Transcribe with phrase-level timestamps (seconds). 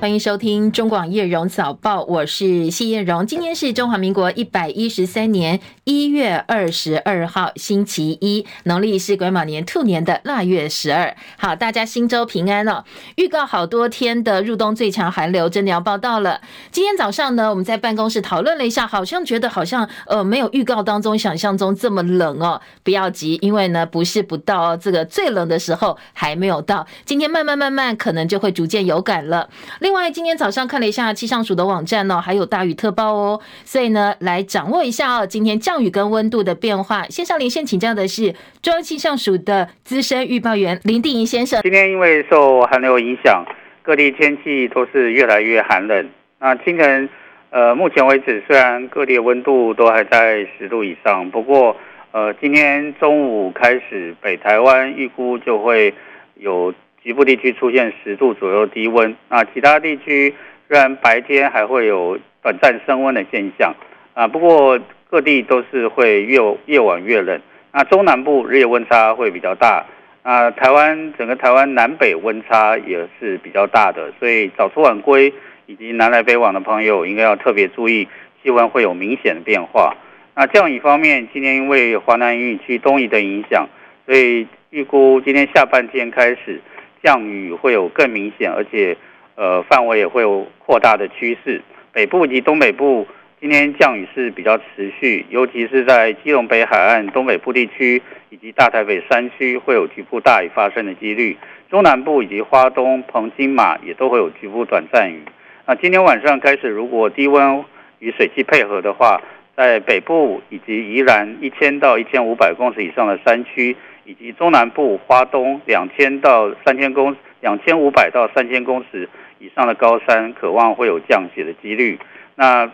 [0.00, 3.26] 欢迎收听中广叶荣早报，我是谢叶荣。
[3.26, 11.16] 今天是中华民国一百一十三年一月二十二号，星期一，农历是癸卯年兔年的腊月十二。
[11.36, 12.84] 好，大家新周平安哦。
[13.16, 16.42] 预告好多天的入冬最强寒流真的要报到了。
[16.70, 22.60] 今天早上呢，我们在办公室讨论了一下，好像觉得好像呃没有预告当中想象中这么冷哦。
[22.84, 29.50] 不要急，因为呢不是不到这个最冷的时候还没有到，今天慢慢慢慢可能就会逐渐有感了。
[29.88, 37.04] 另外，今天早上看了一下气象署的网站哦，还有大雨特报哦，所以呢，来掌握一下哦，今天降雨跟温度的变化。
[37.04, 41.62] 线上连线请教的是中央气象署的资深预报员林定仪先生。
[41.62, 43.42] 今天因为受寒流影响，
[43.82, 46.10] 各地天气都是越来越寒冷。
[46.38, 47.08] 那清晨，
[47.48, 51.74] 呃，目前为止虽然各地的温度都还在十度以上，不过，
[52.12, 55.94] 呃，今天中午开始，北台湾预估就会
[56.34, 56.74] 有。
[57.08, 60.34] 局部地区出现十度左右低温，那其他地区
[60.68, 63.74] 虽然白天还会有短暂升温的现象
[64.12, 64.78] 啊，不过
[65.08, 67.40] 各地都是会越越晚越冷。
[67.72, 69.86] 那中南部日夜温差会比较大，
[70.22, 75.32] 啊，台湾整个台湾南北温差也是比较大的，所以早出晚归
[75.64, 78.06] 以及南来北往的朋友应该要特别注意
[78.42, 79.96] 气温会有明显的变化。
[80.34, 83.66] 那降雨方面，今天因为华南云雨区东移的影响，
[84.04, 86.60] 所以预估今天下半天开始。
[87.08, 88.94] 降雨会有更明显，而且
[89.34, 91.62] 呃范围也会有扩大的趋势。
[91.90, 93.06] 北部及东北部
[93.40, 101.34] 今天降雨是比较持续，尤其是在基隆北海岸、东北部地区以及大台北山区会有局部大雨发生的几率。
[101.70, 105.22] 中南部以及花东、澎金马也都会有局部短暂雨。
[105.66, 107.64] 那今天晚上开始，如果低温
[108.00, 109.22] 与水汽配合的话，
[109.56, 113.74] 在北部以及宜兰一千到一千五百公尺以上的山区。
[114.08, 119.06] 以及中南部花东两千到三千公两千五百到三千公尺
[119.38, 121.98] 以上的高山，渴望会有降雪的几率。
[122.34, 122.70] 那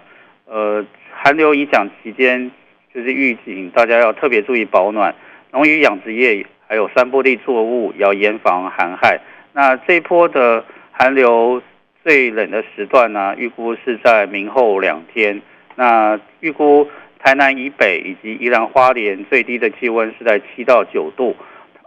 [0.47, 2.53] 呃，寒流影响期间，
[2.95, 5.13] 就是预警大家要特别注意保暖，
[5.51, 9.21] 农渔养殖业还有山坡地作物要严防寒害。
[9.53, 11.61] 那这一波的寒流
[12.05, 15.43] 最冷的时段呢，预估是在明后两天。
[15.75, 16.89] 那预估。
[17.25, 21.35] 台南以北以及宜兰花莲最低的气温是在七到九度，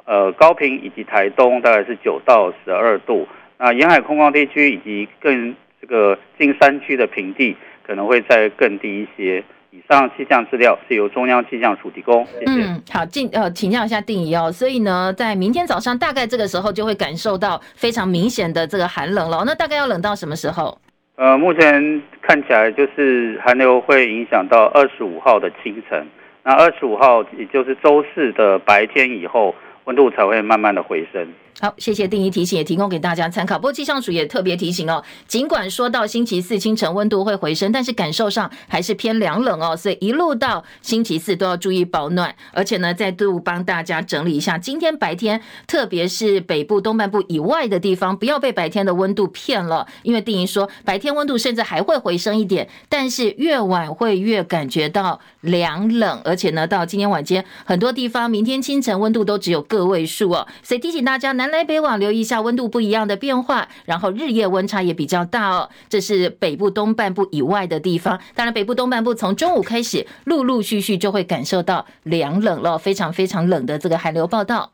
[0.05, 3.27] 呃，高平以及台东大概是九到十二度。
[3.59, 7.55] 那沿海空旷地区以及更这个近山区的平地
[7.85, 9.43] 可能会再更低一些。
[9.69, 12.25] 以上气象资料是由中央气象署提供。
[12.47, 14.51] 嗯，好，进呃，请教一下定仪哦。
[14.51, 19.43] 所以呢，在明天早上大概这个时候就会感受到非常明显的这个寒冷了。
[19.45, 20.75] 那大概要冷到什么时候？
[21.17, 26.05] 呃，目前看起来就是寒流会影响到二十五号的清晨，
[26.43, 29.55] 那二十五号也就是周四的白天以后，
[29.85, 31.27] 温度才会慢慢的回升。
[31.59, 33.55] 好，谢谢定仪提醒，也提供给大家参考。
[33.57, 42.35] 不过气象署也特别提醒哦，尽管说到星期四清晨温度会回升，但是感受上还是偏凉冷哦，所以一路到星期四都要注意保暖。
[42.53, 61.46] 而且呢，再度帮大家整理一下，今天白天，特别是北部东半部以外的地方，不要被白天的温度骗了，因为定仪说白天温度甚至还会回升一点，但是越晚会越感觉到凉冷，而且呢，到今天晚间很多地方，明天清晨温度都只有个位数哦，所以提醒大家南。
[61.47, 65.69] 南来北往，留意一下温度不一样的变化，然后日夜温差也比较大哦。
[65.87, 74.73] 这是北部东半部以外的地方，当然北部东半部从中午开始，陆陆续续就会感受到凉冷了，非常非常冷的这个寒流报道。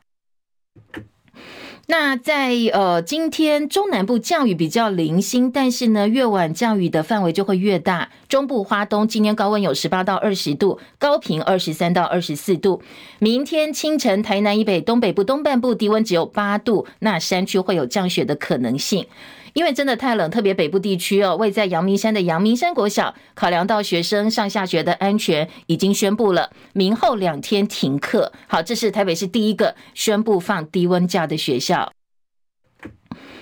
[1.86, 8.10] 那在呃今天中南部降雨比较零星，但是呢越晚降雨的范围就会越大。
[8.26, 12.82] 中部花东今天高温有十八到二十度，高平二十三到二十四度。
[13.18, 19.06] 明天清晨台南以北、东北部东半部低温只有八度，那山区会有降雪的可能性。
[19.54, 28.32] 因为真的太冷，特别北部地区哦，位在阳明山的阳明山国小，考量到学生上下学的安全，已经宣布了明后两天停课。
[28.48, 31.92] 好，这是台北市第一个宣布放低温假的学校。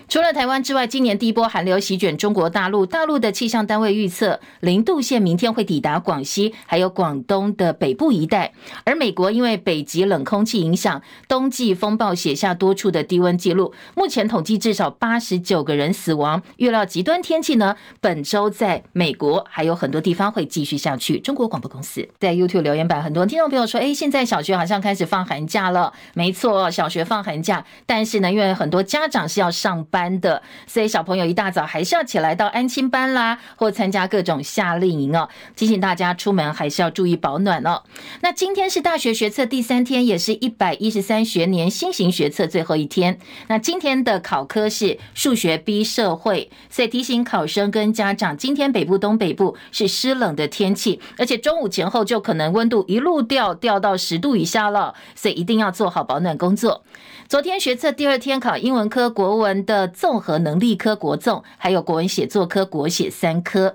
[0.09, 2.85] 除了台湾之外，今年第一波寒流席卷中国大陆。
[2.85, 8.53] 大陆的气象单位预测，零度线明天会抵达广西，还有广东的北部一带。
[8.85, 13.73] 而美国因为北极冷空气影响，冬季风暴写下多处的低温记录。
[13.95, 16.43] 目前统计至少八十九个人死亡。
[16.57, 21.19] 预料极端天气呢，本周在美国还有很多地方会继续下去。
[21.21, 29.87] 中国广播公司在 YouTube 留言板，很多听众朋友说：“哎，现在小学好像开始放寒假了。”没错，小学放寒假，但是呢，因为很多家长是要上。
[29.93, 35.29] 班的，所以小朋友一大早还是要起来到安亲班啦，或参加各种夏令营哦。
[35.55, 37.83] 提醒大家出门还是要注意保暖哦。
[38.23, 43.19] 那今天是大学学测第三天，也是一百一十三学年新型学测最后一天。
[43.49, 56.83] 那今天的考科是数学 B 社会，所以提醒考生跟家长，今天北部、东北部是湿冷的天气，而且中午前后就可能温度一路掉掉到十度以下了，所以一定要做好保暖工作。
[57.29, 63.75] 昨天学测第二天考英文科、国文的综合能力科国综，还有国文写作科国写三科。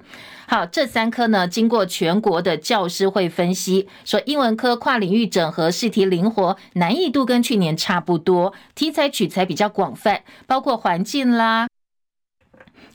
[0.49, 11.67] 好，这三科呢，经过全国的教师会分析，说英文科跨领域整合，试题灵活，难易度跟去年差不多，题材取材比较广泛，包括环境啦。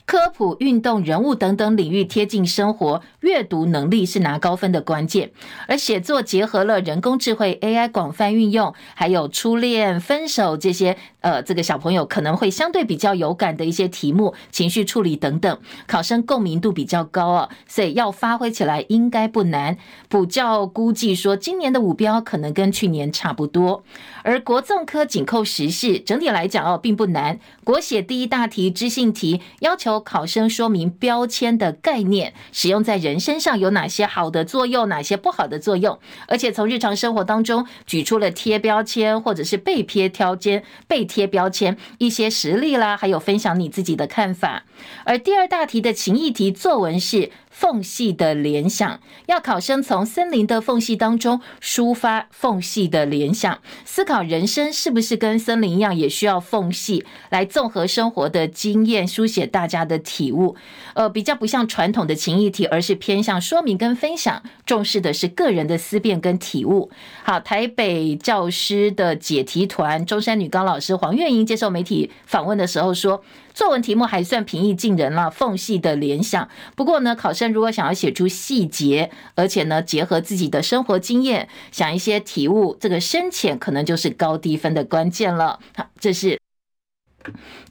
[0.05, 5.31] 科普、运动、人物等等领域贴近生活，阅读能力是拿高分的关键。
[5.69, 19.79] 而写作结合了人工智慧 AI 广泛运用，还有初恋、分手这些，呃，这个小朋友可能会相对比较有感的一些题目，情绪处理等等，考生共鸣度比较高啊，所以要发挥起来应该不难。
[20.09, 23.85] 补教估计说，今年的五标可能跟去年差不多。
[24.25, 27.39] 而国综科紧扣时事，整体来讲哦，并不难。
[27.65, 29.93] 国写第一大题知性题要求。
[30.03, 44.65] 考生说明标签的概念，使用在人身上有哪些好的作用，哪些不好的作用，而且从日常生活当中举出了贴标签或者是被贴标签、被贴标签一些实例啦，还有分享你自己的看法。
[45.05, 47.31] 而第二大题的情意题作文是。
[47.53, 60.57] 缝隙的联想，要考生从森林的缝隙当中抒发缝隙的联想，思考人生是不是跟森林一样，也需要缝隙来综合生活的经验，书写大家的体悟。
[60.95, 66.91] 呃，比较不像传统的情意题，而是偏向说明跟分享，重视的是个人的思辨跟体悟。
[67.23, 73.23] 好，台北教师的解题团中山女高老师黄月英接受媒体访问的时候说。
[73.55, 76.49] 作文题目还算平易近人了，缝隙的联想。
[76.75, 85.59] 不过呢，考生如果想要写出细节，而且呢结合自己的生活经验，想一些体悟，这个深浅可能就是高低分的关键了。
[85.77, 86.41] 好，这是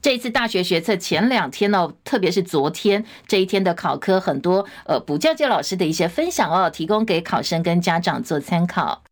[0.00, 9.02] 这一次大学学测前两天哦，特别是昨天这一天的考科，很多呃补教界老师的一些分享哦，提供给考生跟家长做参考。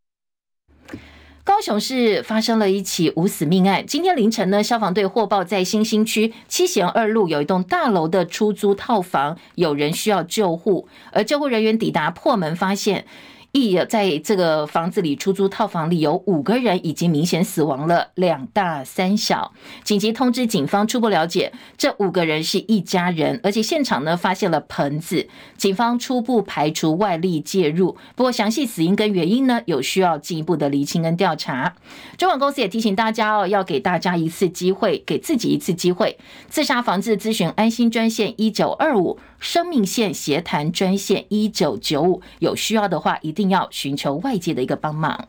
[1.51, 3.85] 高雄市发生了一起无死命案。
[3.85, 13.05] 今天凌晨呢，消防队获报在新兴区七贤二路有一栋大楼的出租套房有人需要救护，而救护人员抵达破门发现。
[13.53, 19.53] 一在这个房子里出租套房里有五个人已经明显死亡了，两大三小，
[19.83, 20.87] 紧急通知警方。
[20.87, 27.97] 初步了解，这五个人是一家人，而且现场呢发现了盆子，警方初步排除外力介入。
[28.17, 31.75] 不过详细死因跟原因呢，有需要进一步的厘清跟调查。
[32.17, 36.19] 中广公司也提醒大家哦，要给大家一次机会，给自己一次机会，
[36.49, 39.19] 自杀防治咨询安心专线一九二五。
[39.41, 45.27] 生命线协谈专线一九九五，有需要的话一定要寻求外界的一个帮忙。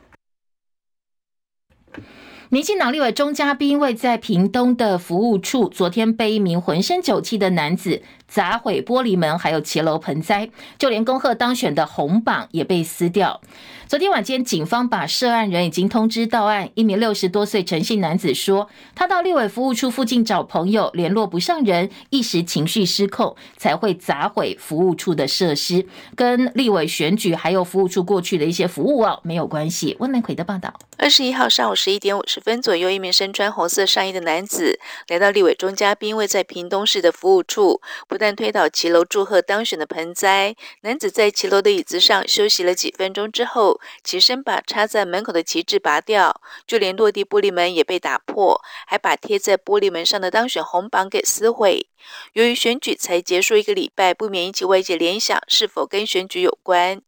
[2.50, 10.50] 民进党立委钟佳滨位在屏东的服务处，昨天被一名浑身酒气的男子砸毁玻璃门，还有骑楼盆栽，
[10.80, 13.42] 就连恭贺当选的红榜也被撕掉。
[13.90, 16.70] 昨天晚间，警方把涉案人已经通知到案。
[16.76, 25.86] 一名六十多岁陈姓男子说，他到立委服务处附近找朋友，联络不上人，一时情绪失控，才会砸毁服务处的设施，
[26.16, 29.98] 跟立委选举还有服务处过去的一些服务啊没有关系。
[30.00, 30.74] 温南奎的报道。
[30.98, 34.80] 二十一号上午十一点五十分左右，一名身穿红色上衣的男子
[35.10, 43.82] 来到立委钟佳滨位在屏东市的服务处，不但推倒骑楼祝贺当选的盆栽，男子在骑楼的椅子上休息了几分钟之后。
[44.04, 51.88] 起身把插在门口的旗帜拔掉，就连落地玻璃门也被打破，还把贴在玻璃门上的当选红榜给撕毁。
[52.34, 57.02] 由于选举才结束一个礼拜，不免引起外界联想，是否跟选举有关？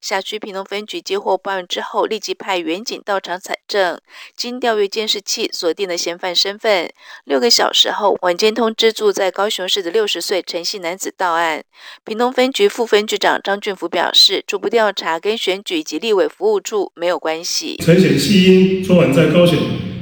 [0.00, 3.98] 辖区平东分局接获报案之后，立即派员警到场采证。
[4.36, 6.88] 经调阅监视器，锁定了嫌犯身份。
[7.24, 11.64] 六个小时后，晚间通知住在高雄市的六十岁陈姓男子到案。
[12.04, 17.76] 平东分局副分局长张俊福表示，初步调查跟选举及立委服务处没有关系。
[17.80, 19.58] 陈显弃因昨晚在高雄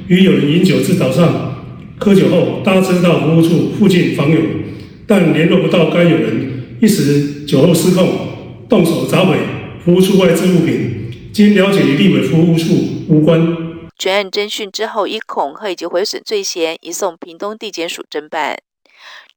[0.07, 1.65] 与友人饮酒至早上，
[1.99, 4.39] 喝酒后搭车到服务处附近访友，
[5.07, 9.35] 但联络不到该友人，一时酒后失控，动手砸毁。
[9.87, 12.73] 服务处外置物品，经了解与立委服务处
[13.07, 13.39] 无关。
[13.97, 18.57] 全案侦讯之后，以恐吓以及毁损罪嫌移送屏东地检署侦办。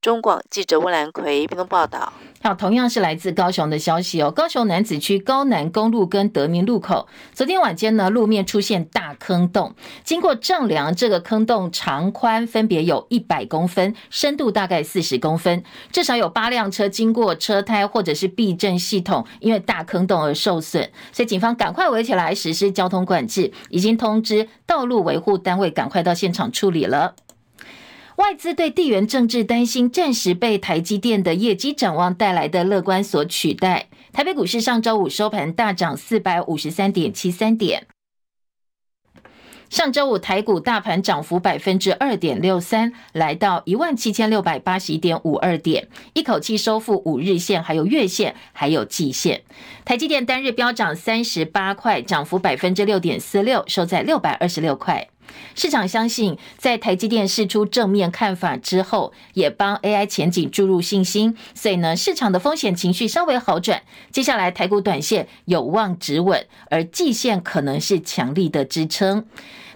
[0.01, 2.11] 中广记者温兰奎报道。
[2.41, 4.31] 好，同样是来自高雄的消息哦。
[4.31, 9.75] 高雄楠梓区高南公路跟德明路口，昨天晚间呢，路面出现大坑洞。
[10.03, 15.63] 经过丈量，这个坑洞长宽分别有一百公分，深度大概四十公分。
[15.91, 27.13] 至少有八辆车经过，车胎或者是避震系统因为大坑洞而受损，所以警方赶快围起来实施交通管制，已经通知道路维护单位赶快到现场处理了。
[28.21, 33.87] 外资对地缘政治担心，暂时被台积电的业绩展望带来的乐观所取代。
[34.13, 37.87] 台北股市上周五收盘大涨四百五十三点七三点。
[39.71, 49.41] 上周五台股大盘涨幅百分之二点六三，来到一万七千六百八十一点五二点，一口气收复五日线，还有月线，还有季线。
[49.83, 55.07] 台积电单日飙涨三十八块，涨幅百分之六点四六，收在六百二十六块。
[55.55, 63.81] 市场相信，在台积电释出正面看法之后，也帮 AI 前景注入信心，所以呢，市场的风险情绪稍微好转。
[64.11, 69.25] 接下来台股短线有望止稳，而季线可能是强力的支撑。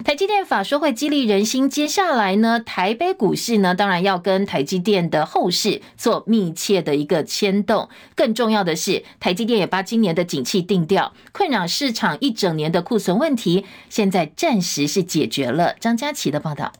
[0.04, 7.88] 台积电法说会激励人心，接下来呢，台北股市呢，当然要跟台积电的后市做密切的一个牵动。
[8.14, 15.74] 更重要的是，台积电也把今年的景气定调，困扰市场一整年的库存问题，现在暂时是解决了。
[15.78, 16.72] 张佳琪的报道，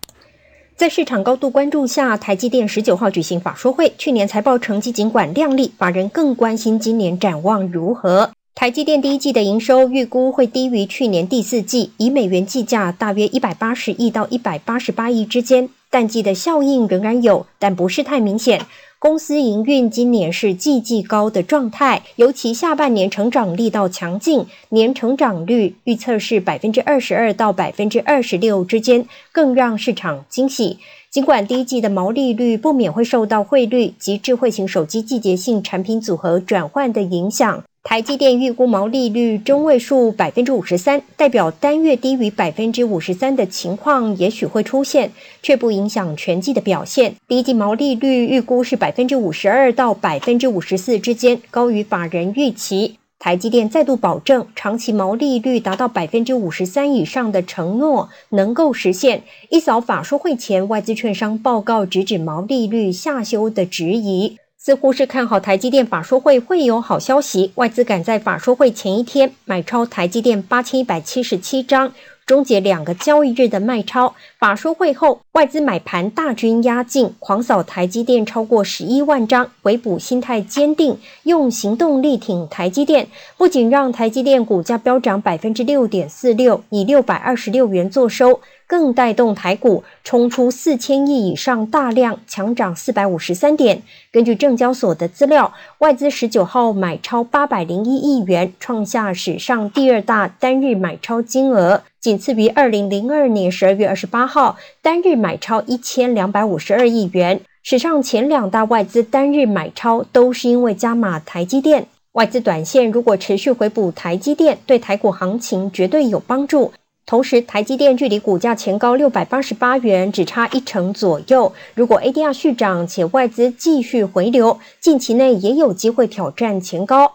[0.76, 8.30] 在市场高度关注下，台积电十九号举行法说会，去年财报成绩尽管亮丽，法人更关心今年展望如何。
[8.54, 15.68] 台积电第一季的营收预估会低于去年第四季，以美元计价大约一百八十亿到一百八十八亿之间。
[15.88, 18.60] 淡季的效应仍然有，但不是太明显。
[18.98, 30.78] 公司营运今年是季季高的状态，尤其下半年成长力道强劲，年成长率预测是百分之二十二到百分之二十六之间，更让市场惊喜。
[31.10, 37.62] 尽管第一季的毛利率不免会受到汇率及智慧型手机季节性产品组合转换的影响。
[37.88, 47.14] 台积电预估毛利率中位数百分之五十三，代表单月低于百分之五十三的情况也许会出现，却不影响全季的表现。
[47.28, 52.98] 第一季毛利率预估是百分之五十二到百分之五十四之间，高于法人预期。
[53.20, 59.22] 台积电再度保证，长期毛利率达到百分之五十三以上的承诺能够实现。
[59.48, 64.38] 一扫法说会前外资券商报告直指毛利率下修的质疑。
[64.66, 71.92] 似乎是看好台积电法说会会有好消息，外资赶在法说会前一天买超台积电八千一百七十七张，
[72.26, 74.16] 终结两个交易日的卖超。
[74.40, 83.06] 法说会后，外资买盘大军压境，狂扫台积电超过十一万张，回补心态坚定，用行动力挺台积电，
[83.36, 88.40] 不仅让台积电股价飙涨百分之六点四六，以六百二十六元作收。
[88.66, 93.82] 更带动台股冲出四千亿以上大量，强涨四百五十三点。
[94.10, 107.40] 根据证交所的资料，外资十九号买超八百零一亿元，创下史上第二大单日买超金额，仅次于二零零二年十二月二十八号单日买超一千两百五十二亿元。
[107.62, 111.86] 史上前两大外资单日买超都是因为加码台积电。
[112.12, 116.72] 外资短线如果持续回补台积电，对台股行情绝对有帮助。
[117.06, 121.52] 同时，台积电距离股价前高六百八十八元只差一成左右。
[121.74, 127.12] 如果 ADR 续涨且外资继续回流，近期内也有机会挑战前高。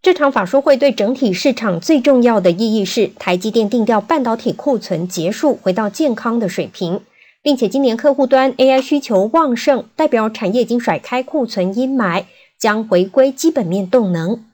[0.00, 7.00] 这场法说会对整体市场最重要的意义是，台积电定调半导体库存结束，回到健康的水平，
[7.42, 12.24] 并且今年客户端 AI 需求旺盛，代表产业已经甩开库存阴霾，
[12.58, 14.44] 将回归基本面动能。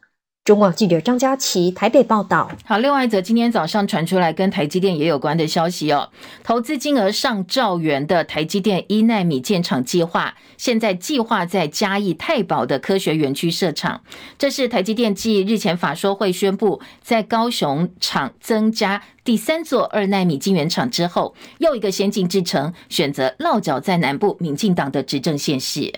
[0.48, 2.50] 中广记者张佳琪台北报道。
[2.64, 6.08] 好，另外一则今天早上传出来跟台积电也有关的消息哦，
[6.42, 14.00] 投资金额上兆元的台积电一奈米建厂计划，现在计划在嘉义太保的科学园区设厂。
[14.38, 25.92] 这是台积电继日前法说会宣布在高雄厂增加第三座二奈米晶圆厂之后，又一个先进制程选择落脚在南部民进党的执政县市。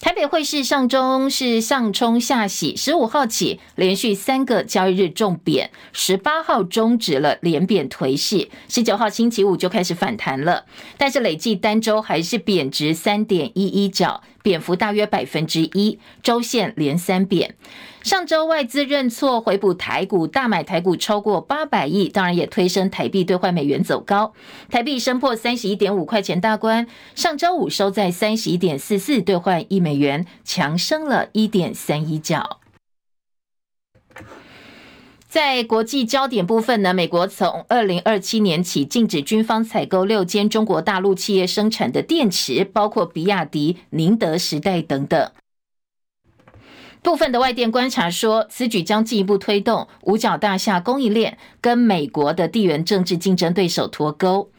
[0.00, 17.54] 台北汇市上中是上冲下洗，十五号起连续三个交易日重贬，十八号终止了连贬颓势，十九号星期五就开始反弹了，但是累计单周还是贬值三点一一角，跌幅大约百分之一，周线连三贬。
[18.02, 24.32] 上周外资认错回补台股，大买台股超过八百亿，当然也推升台币兑换美元走高，
[24.70, 32.60] 台币升破三十一点五块钱大关，上周五收在三十一点四四兑换一美元，强升了一点三一角。
[35.28, 45.30] 在国际焦点部分呢，美国从二零二七年起禁止军方采购六间中国大陆企业生产的电池，包括比亚迪、宁德时代等等。
[47.02, 54.50] 部分的外电观察说，此举将进一步推动五角大厦供应链跟美国的地缘政治竞争对手脱钩。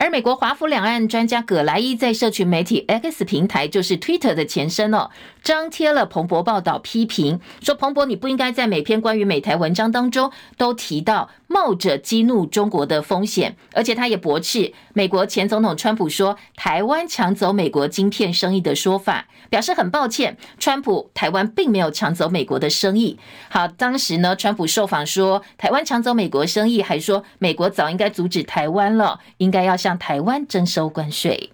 [0.00, 5.10] 而美国华府两岸专家葛莱伊在社群媒体 X 平台，就是 Twitter 的前身哦，
[5.42, 23.18] 张贴了彭博报道，批评说彭博你不应该在每篇关于美台文章当中都提到冒着激怒中国的风险，而且他也驳斥美国前总统川普说台湾抢走美国晶片生意的说法，表示很抱歉，川普台湾并没有抢走美国的生意。
[23.50, 29.89] 好，当时呢，川普受访说台湾抢走美国生意，还说美国早应该阻止台湾了，应该要向。
[29.90, 31.50] 向台湾征收关税。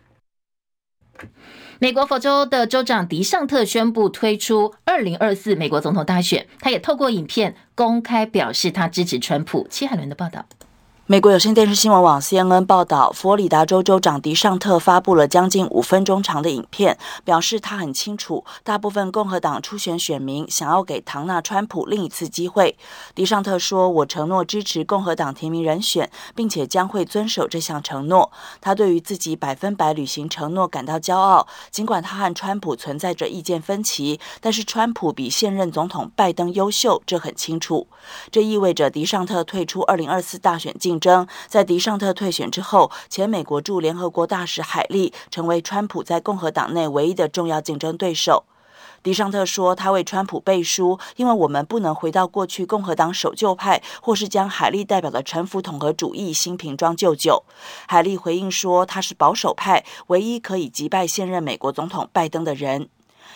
[1.78, 9.66] 美国佛州的州长迪尚特宣布推出二零二四美国总统大选，他也透过影片公开表示他支持川普。
[9.70, 10.44] 戚海伦的报道。
[11.08, 22.76] 美国有线电视新闻网 CNN 报道，佛罗里达州州长迪尚特发布了将近五分钟长的影片，表示他很清楚，大部分共和党初选选民想要给唐纳川普另一次机会。
[23.14, 28.32] 迪尚特说：“我承诺支持共和党提名人选，并且将会遵守这项承诺。
[28.60, 31.46] 他对于自己百分百履行承诺感到骄傲。
[31.70, 37.86] 尽管他和川普存在着意见分歧，但是川普比现任总统拜登优秀，这很清楚。
[38.32, 41.26] 这意味着迪尚特退出二零二四大选竞争。
[41.46, 48.44] 在迪尚特退选之后，前美国驻联合国大使海利成为川普在共和党内唯一的重要竞争对手。
[49.02, 57.44] 迪尚特说，他为川普背书，因为我们不能回到过去共和党守旧派，或是将海利代表的陈腐统合主义新瓶装旧酒。
[57.86, 62.88] 海利回应说，他是保守派，唯一可以击败现任美国总统拜登的人。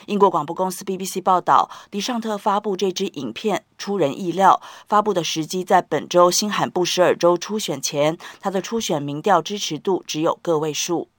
[0.06, 11.09] 英国广播公司 BBC 报道，迪尚特发布这支影片出人意料，发布的时机在本周新罕布什尔州初选前，他的初选民调支持度只有个位数。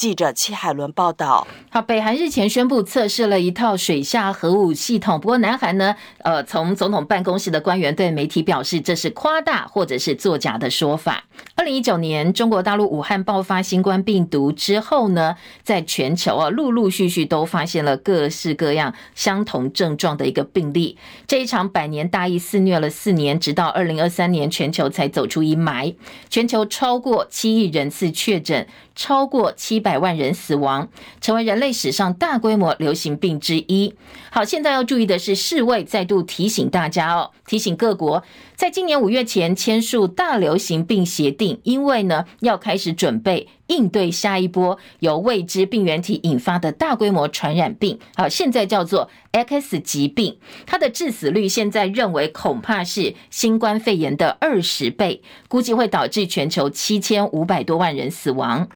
[0.00, 1.46] 记者戚海伦报道。
[1.68, 11.24] 好，北韩日前宣布测试了一套水下核武系统，不过南韩呢，呃，从总统办公室的官员对媒体表示，这是夸大或者是作假的说法。
[11.54, 20.96] 二零一九年，中国大陆武汉爆发新冠病毒之后呢，在全球啊，陆陆续续都发现了各式各样相同症状的一个病例。
[21.26, 25.94] 这一场百年大疫肆虐了四年，直到二零二三年，全球才走出阴霾。
[26.30, 28.66] 全球超过七亿人次确诊。
[29.00, 30.90] 超过七百万人死亡，
[31.22, 33.94] 成为人类史上大规模流行病之一。
[34.30, 38.22] 好，现在要注意的是，世卫再度提醒大家哦，提醒各国
[38.54, 47.98] 在今年五月前签署大流行病协定，因为呢要开始准备应对下一波由未知病原体引发的大规模传染病。
[48.16, 50.36] 好，现在叫做 X 疾病，
[50.66, 58.68] 它的致死率现在认为恐怕是新冠肺炎的二十倍，估计会导致全球七千五百多万人死亡。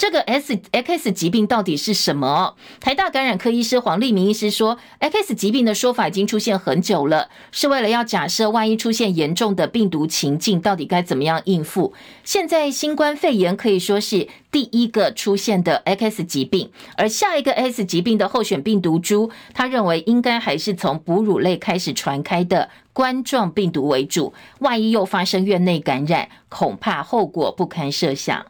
[0.00, 2.56] 这个 S X 疾病到底是什么？
[2.80, 11.92] 台大感染科医师黄立明医师说，X 疾病的说法已经出现很久了，是为了要假设万一出现严重的病毒情境，到底该怎么样应付。
[12.24, 24.32] 现在新冠肺炎可以说是第一个出现的 X 疾病，而下一个 X 疾病的候选病毒株，他认为应该还是从哺乳类开始传开的冠状病毒为主。
[24.60, 28.46] 万一又发生院内感染，恐怕后果不堪设想。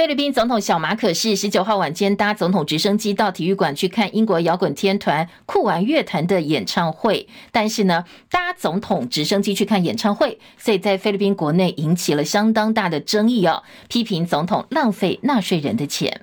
[0.00, 16.22] 菲律宾总统小马可是十九号晚间搭总统直升机到体育馆去看英国摇滚天团酷玩乐团的演唱会，但是呢，搭总统直升机去看演唱会，所以在菲律宾国内引起了相当大的争议哦，批评总统浪费纳税人的钱。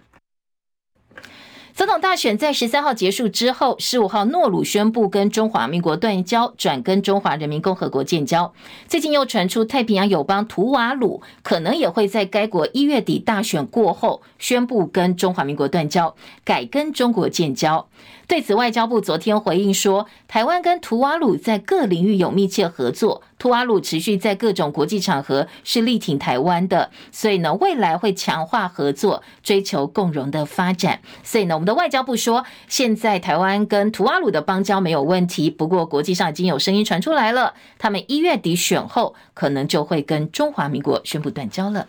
[1.77, 8.51] 总统大选在十三号结束之后，十五号诺鲁宣布跟中华民国断交，转跟中华人民共和国建交。
[8.87, 17.87] 最近又传出太平洋友邦图瓦鲁可能也会在该国一月底大选过后宣布跟中华民国断交，改跟中国建交。
[18.27, 30.99] 对此，外交部昨天回应说，台湾跟图瓦鲁在各领域有密切合作，图瓦鲁持续在各种国际场合是力挺台湾的，所以呢，未来会强化合作，追求共荣的发展。
[31.23, 41.87] 所以呢，我们的外交部说，现在台湾跟图瓦鲁的邦交没有问题，不过国际上已经有声音传出来了，他们一月底选后可能就会跟中华民国宣布断交了。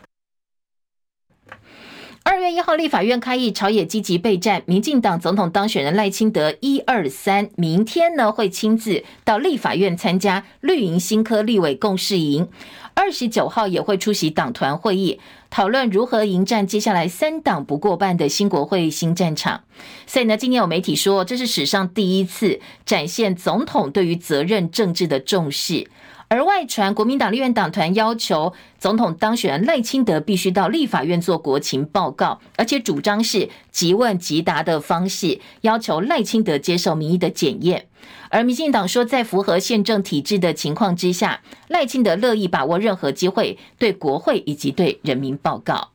[2.30, 12.46] 二月一号立法院开议，朝野积极备战，民进党总统当选人赖清德一二三，明天呢会亲自到立法院参加绿营新科立委共事营。
[12.92, 19.62] 二十九号也会出席党团会议，讨论如何迎战接下来三党不过半的新国会新战场。
[20.06, 25.88] 所以呢，今天有媒体说，这是史上第一次展现总统对于责任政治的重视。
[26.28, 37.86] 而外传国民党立院党团要求总统当选人赖清德必须到立法院做国情报告，而且主张是即问即答的方式，要求赖清德接受民意的检验。
[38.28, 45.88] 而民进党说，在符合宪政体制的情况之下，赖清德乐意把握任何机会对国会以及对人民报告。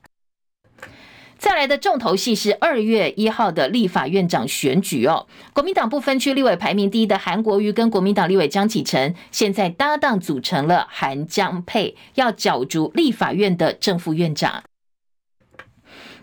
[1.43, 5.27] 再来的重头戏是二月一号的立法院长选举哦。
[5.51, 14.63] 国民党不分区立委排名第一的韩国瑜跟国民党立委江启臣，现在搭档组成了韩江配，要角逐立法院的正副院长。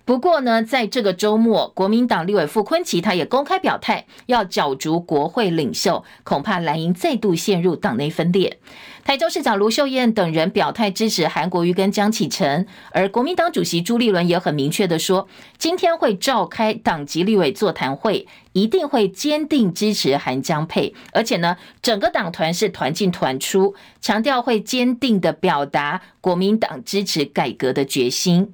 [0.04, 8.58] 不过呢，在这个周末，国民党立委傅昆萁他也公开表态，要角逐国会领袖，恐怕蓝营再度陷入党内分裂。
[9.04, 15.26] 台中市长卢秀燕等人表态支持韩国瑜跟江启臣，而国民党主席朱立伦也很明确的说，
[15.58, 28.52] 今天会召开党籍立委座谈会，一定会坚定支持韩江配，而且呢，整个党团是团进团出，强调会坚定的表达国民党支持改革的决心。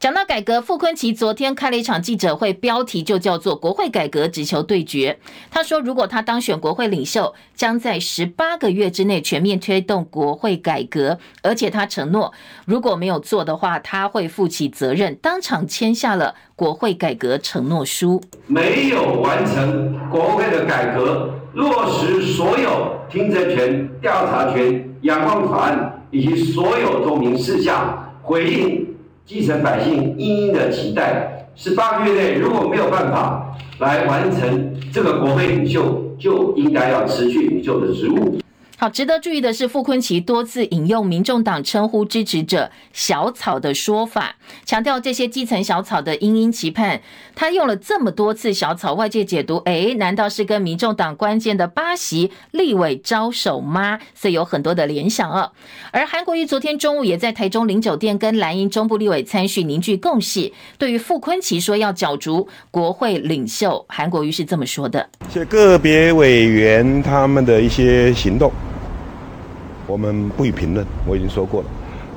[0.00, 5.18] 讲到改革，傅昆奇昨天开了一场记者会，标题就叫做“国会改革只求对决”。
[5.52, 12.32] 他说，如果他当选国会领袖，将在十八个月之内全面推动国会改革，而且他承诺，
[12.64, 18.22] 如果没有做的话，他会负起责任，当场签下了国会改革承诺书。
[18.46, 28.79] 没有完成国会的改革，落实所有听证权、调查权、仰望法案以及所有公民事项，回应。
[29.30, 38.39] 基层百姓殷殷的期待，十八个月内如果没有办法来完成这个国会领袖，就应该要辞去领袖的职务。
[38.80, 47.02] 好，值得注意的是，傅崐萁多次引用民众党称呼支持者“小草”的说法，强调这些基层小草的殷殷期盼。
[47.34, 53.98] 他用了这么多次“小草”，外界解读，诶，难道是跟民众党关键的八席立委招手吗？
[54.14, 55.52] 所以有很多的联想啊。
[55.90, 60.50] 而韩国瑜昨天中午也在台中领酒店跟蓝营中部立委参叙凝聚共识。
[60.78, 68.50] 对于傅崐萁说要角逐国会领袖，韩国瑜是这么说的：谢谢个别委员他们的一些行动。
[69.90, 71.66] 我们不予评论，我已经说过了。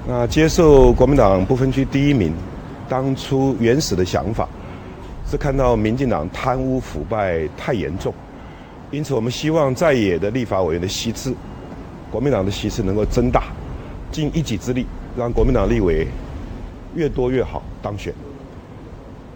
[0.07, 2.31] 那接受国民党不分区第一名，
[2.88, 4.47] 当初原始的想法
[5.27, 8.13] 是看到民进党贪污腐败太严重，
[8.91, 11.33] 因此我们希望在野的立法委员的席次，
[12.12, 13.45] 国民党的席次能够增大，
[14.12, 14.86] 尽一己之力，
[15.17, 16.07] 让国民党立委
[16.93, 18.13] 越多越好当选。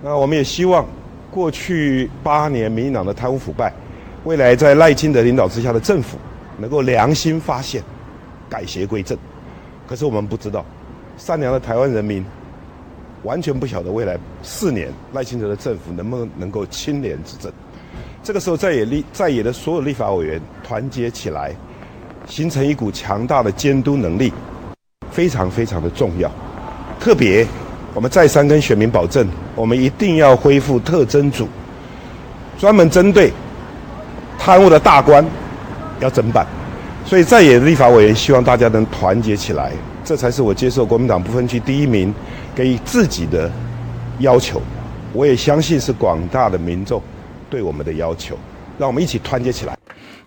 [0.03, 0.85] 那我们也希望
[1.31, 3.73] 过去八年民进党的贪污腐败，
[4.25, 6.19] 未来在赖清德领导之下的政府
[6.59, 7.81] 能够良心发现。
[8.49, 9.17] 改邪归正，
[9.87, 10.65] 可是我们不知道，
[11.17, 12.25] 善良的台湾人民
[13.23, 17.51] 完全不晓得未来四年赖清德的政府能不能能够清廉执政。
[18.23, 21.53] 这个时候，在野立在野的所有立法委员团结起来，
[22.27, 24.33] 形成一股强大的监督能力，
[25.11, 26.29] 非常非常的重要。
[26.99, 27.45] 特别，
[27.93, 31.47] 我们再三跟选民保证，我们一定要恢复特侦组，
[32.57, 33.31] 专门针对
[34.37, 35.25] 贪污的大官
[35.99, 36.45] 要侦办。
[37.07, 39.71] 所以，在野立法委员希望大家能团结起来，
[40.03, 42.13] 这才是我接受国民党不分区第一名
[42.53, 43.49] 给自己的
[44.19, 44.61] 要求。
[45.13, 47.01] 我也相信是广大的民众
[47.49, 48.37] 对我们的要求，
[48.77, 49.77] 让我们一起团结起来。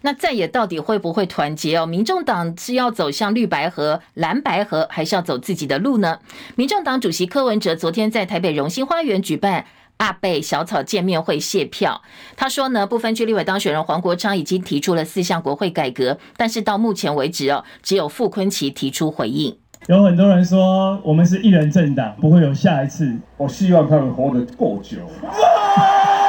[0.01, 1.85] 那在野到底会不会团结哦？
[1.85, 6.19] 民众党是要走向绿白河、蓝白合，还是要走自己的路呢？
[6.57, 9.67] 民众党主席柯文哲昨天在台北荣兴花园举办。
[10.01, 12.01] 阿贝小草见面会谢票，
[12.35, 19.55] 他说呢，不分区立委当选人黄国昌已经提出了四项国会改革，但是到目前为止哦，只有傅坤奇提出回应。
[19.89, 23.15] 有很多人说我们是一人政党，不会有下一次。
[23.37, 24.99] 我希望他们活得够久。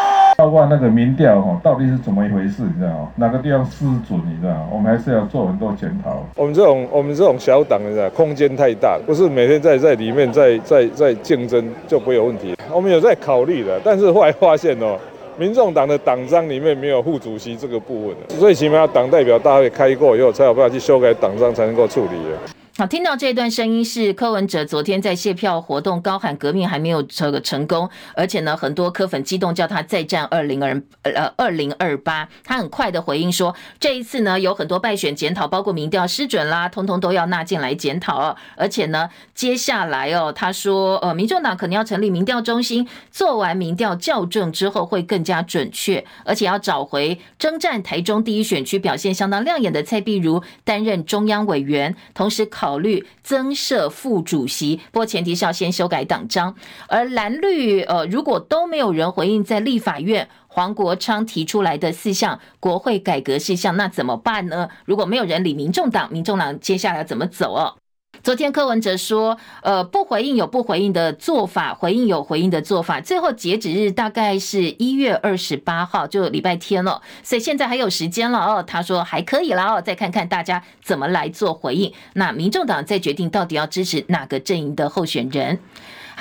[0.42, 2.64] 包括那个民调哈，到底是怎么一回事？
[2.64, 3.10] 你知道吗？
[3.16, 4.20] 哪个地方失准？
[4.26, 4.68] 你知道吗？
[4.72, 6.26] 我们还是要做很多检讨。
[6.36, 12.56] 我们这种我们这种小党，你知道，空间太大，不是每天在在里面在在在竞争就不会有问题。
[12.74, 14.98] 我们有在考虑的，但是后来发现哦，
[15.38, 22.61] 民众党的党章里面没有副主席这个部分，最起码党代表大会开过以后才有办法去修改党章，才能够处理的。
[22.82, 38.36] 好，听到这段声音是柯文哲昨天在谢票活动高喊革命还没有这个成功，而且呢，很多柯粉激动叫他再战二零二呃二零二八，他很快的回应说，这一次呢有很多败选检讨，包括民调失准啦，通通都要纳进来检讨哦。
[38.58, 52.71] 而且呢，接下来哦，他说呃，民众党可能要成立民调中心，做完民调校正之后会更加准确，而且要找回征战台中第一选区表现相当亮眼的蔡壁如担任中央委员，同时考。
[52.72, 56.56] 考虑增设副主席，不过前提是要先修改党章。
[56.88, 64.70] 而蓝绿呃，如果都没有人回应，在立法院黄国昌提出来的四项国会改革事项，那怎么办呢？
[64.86, 67.76] 如果没有人理民众党，民众党接下来怎么走哦？
[68.24, 73.02] 昨天柯文哲说，呃，不回应有不回应的做法，回应有回应的做法。
[73.02, 78.62] 最后截止日大概是一月二十八号，就礼拜天了，所以现在还有时间了哦。
[78.62, 81.92] 他说还可以啦哦，再看看大家怎么来做回应。
[82.14, 85.58] 那民众党再决定到底要支持哪个阵营的候选人。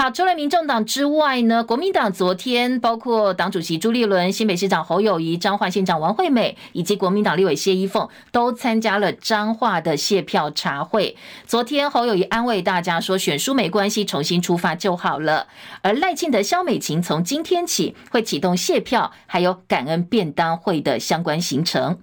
[0.01, 11.19] 好，除了民众党之外呢，国民党昨天包括党主席朱立伦、新北市长侯友宜、彰化县长王惠美以及国民党立委谢依凤都参加了彰化的谢票茶会。
[11.45, 15.49] 昨天侯友宜安慰大家说，选输没关系，重新出发就好了。
[15.83, 21.99] 而赖清德、萧美琴从今天起会启动谢票，还有感恩便当会的相关行程。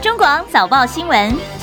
[0.00, 1.57] 中广早报新闻。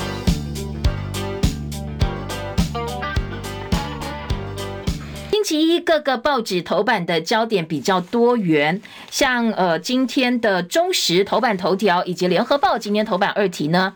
[5.46, 8.82] 期一各个报纸头版的焦点比较多元，
[9.12, 13.94] 像呃今天的中时头版头条以及联合报今天头版二题呢，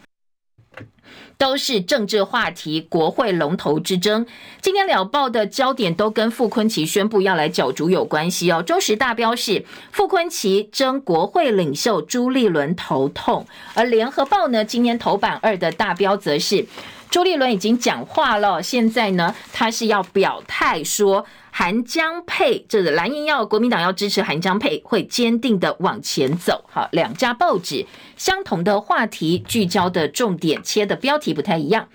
[1.37, 4.25] 都是政治话题，国会龙头之争。
[4.61, 8.63] 今天两报的焦点都跟傅昆萁宣布要来角逐有关系哦。
[8.63, 16.65] 中时大标是傅昆萁争国会领袖朱立伦头痛，而联合报呢今天头版二的大标则是
[17.11, 21.27] 朱立伦已经讲话了，现在呢他是要表态说。
[21.51, 26.65] 韩江配，这个蓝营要国民党要支持韩江配，会坚定的往前走。
[26.71, 27.87] 好，两家报纸
[28.17, 31.89] 相同的话题，聚焦的重点，切的标题不太一样。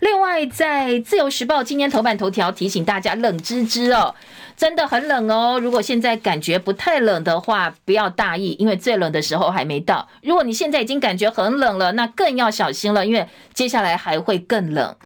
[0.00, 4.12] 另外，在自由时报今天头版头条提醒大家，冷吱吱哦，
[4.56, 5.60] 真的很冷哦。
[5.60, 10.08] 如果现在感觉不太冷的话，不要大意，因为最冷的时候还没到。
[10.22, 14.96] 如果你现在已经感觉很冷了，那更要小心了，因为接下来还会更冷。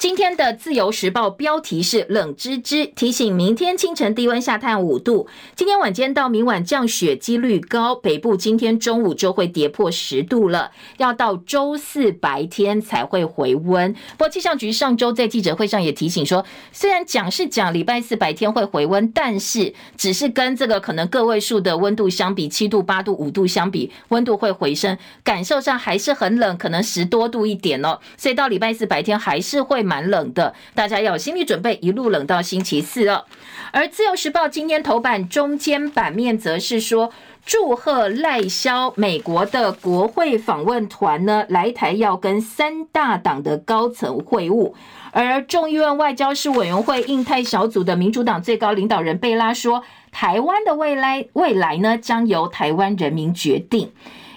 [0.00, 13.92] 今天的自由时报标题是冷吱吱，提醒明天清晨低温下探五度，今天晚间到明晚降雪几率高，北部今天中午就会跌破十度了，要到周四白天才会回温。
[13.92, 27.98] 不过气象局上周在记者会上也提醒说，虽然讲是讲礼拜四白天会回温，但是只是跟这个可能个位数的温度相比，七度、八度、五度相比，温度会回升，感受上还是很冷，可能十多度一点哦。
[28.16, 29.84] 所以到礼拜四白天还是会。
[29.90, 33.24] 蛮冷的，大家要有心理准备，一路冷到星期四了。
[33.72, 37.10] 而自由时报今天头版中间版面则是说，
[37.44, 44.72] 祝贺赖萧美国的国会访问团呢来台，要跟三大党的高层会晤。
[45.12, 53.90] 而众议院外交事委员会印太小组的民主党最高领导人贝拉说，台湾的未来未来呢将由台湾人民决定。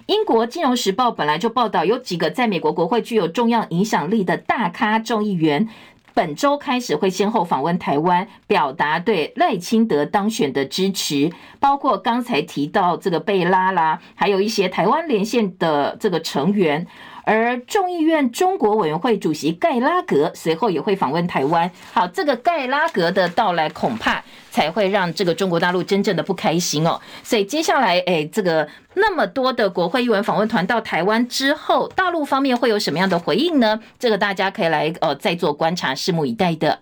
[0.07, 5.69] 英国金融时报本来就报道，有几个在美国国会具有重要影响力的大咖众议员，
[6.13, 11.31] 本周开始会先后访问台湾，表达对赖清德当选的支持，
[11.63, 16.85] 包括刚才提到这个贝拉啦，还有一些台湾连线的这个成员。
[17.25, 21.71] 而众议院中国委员会主席盖拉格随后也会访问台湾。
[21.93, 24.21] 好，这个盖拉格的到来恐怕
[24.51, 26.99] 才会让这个中国大陆真正的不开心哦。
[27.23, 33.79] 所以接下来，哎，这个那么多的国会议员访问团到台湾之后，大陆方面会有什么样的回应呢？
[33.97, 36.79] 这个大家可以来呃再做观察，拭目以待的。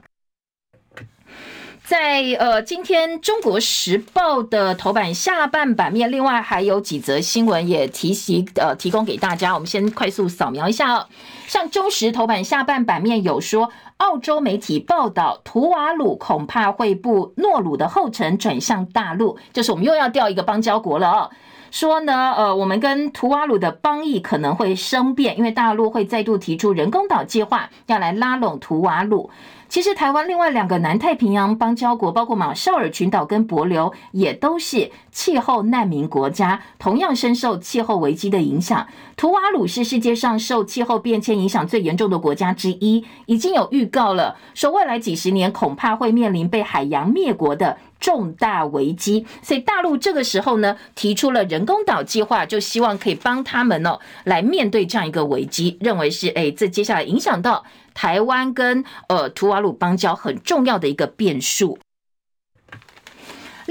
[1.92, 9.54] 在呃，今天《中国时报》的头版下半版面，另外还有几则新闻也提醒呃提供给大家。
[9.54, 11.08] 我们先快速扫描一下哦。
[11.48, 21.30] 像中时头版下半版面有说，澳洲媒体报道，图瓦鲁恐怕会步诺鲁的后尘，转向大陆，就是我们又要调一个邦交国了哦。
[21.72, 29.30] 说呢，呃，我们跟图瓦鲁的邦谊可能会生变，因为大陆会再度提出人工岛计划，要来拉拢图瓦鲁。
[29.72, 38.86] 其实，台湾另外两个南太平洋邦交国，包括马绍尔群岛跟帛琉，也都是气候难民国家，同样深受气候危机的影响。
[39.16, 49.26] 图瓦鲁是世界上受气候变迁影响最严重的国家之一，已经有预告了，说未来几十年恐怕会面临被海洋灭国的重大危机。
[49.42, 61.78] 所以大陆这个时候呢，提出了人工岛计划，就希望可以帮他们哦来面对这样一个危机，认为是哎，这接下来影响到台湾跟呃图瓦鲁邦交很重要的一个变数。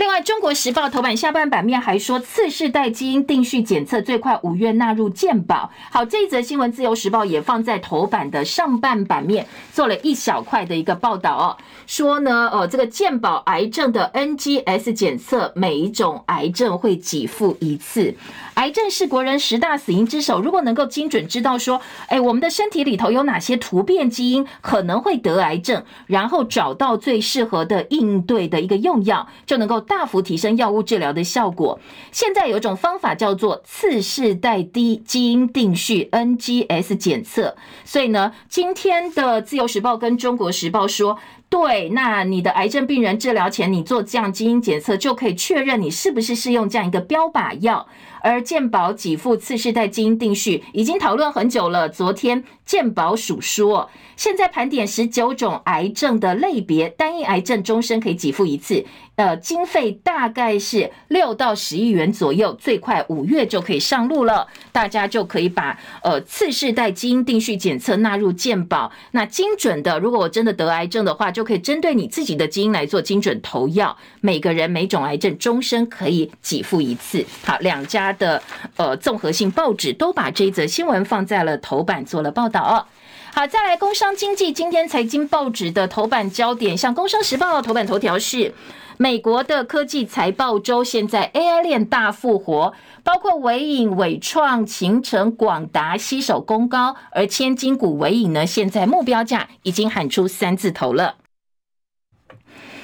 [0.01, 5.71] 另外，《中国时报》头版下半版面还说，次世代基因定序检测最快五月纳入健保。
[5.91, 18.15] 好，这一则新闻，《自由时报》也放在头版的上半版面，做了一小块的一个报道哦，说呢，呃，这个健保癌症的 NGS 检测，每一种癌症会给付一次。
[18.55, 31.81] 癌症是国人十大死因之首，如果能够精准知道说，哎，我们的身体里头有哪些突变基因可能会得癌症，然后找到最适合的应对的一个用药，就能够大幅提升药物治疗的效果。
[32.13, 41.19] 现在有一种方法叫做次世代低基因定序 NGS 检测，所以呢，今天的自由时报跟中国时报说。
[41.51, 47.89] 对，那你的癌症病人治疗前，你做这样基因检测，就可以确认你是不是适用这样一个标靶药。
[48.23, 51.89] 而健保给付次世代基因定序已经讨论很久了。
[51.89, 58.85] 昨天健保署说，现在盘点十九种癌症的类别，单一癌症终身可以给付一次。
[59.17, 64.47] 呃，经费大概是六到十亿元左右，最快五月就可以上路了。
[64.71, 68.93] 大家就可以把呃次世代基因定序检测纳入健保。
[69.13, 73.97] 那精准的，如果我真的得癌症的话，就可以针对你自己的基因来做精准投药。
[74.21, 77.25] 每个人每种癌症终身可以给付一次。
[77.45, 78.43] 好，两家的
[78.77, 82.87] 呃综合性报纸都把这一则新闻放在了头版做了报道哦。
[83.33, 88.53] 好，再来工商经济，今天财经报纸的头版焦点，像《工商时报》头版头条是。
[88.97, 101.15] 美国的科技财报周，现在 AI 链大复活，包括伟影、伟创、勤诚、广达携手攻高，而千金股伟影呢，现在目标价已经喊出三字头了。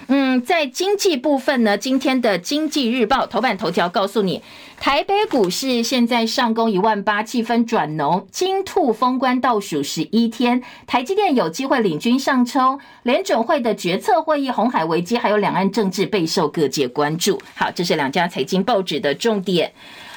[0.08, 4.40] 嗯，在经济部分呢，今天的《经济日报》头版头条告诉你，
[4.78, 8.24] 台北股市现在上攻一万八，气氛转浓。
[8.30, 12.78] 金兔封关倒数十一天，台积电有机会领军上冲。
[13.02, 17.40] 联准会的决策会议、红海危机，还有两岸政治备受各界关注。
[17.56, 19.72] 好，这是两家财经报纸的重点。